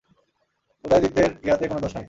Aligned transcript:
উদয়াদিত্যের 0.85 1.29
ইহাতে 1.45 1.65
কোন 1.67 1.77
দোষ 1.83 1.91
নাই। 1.93 1.99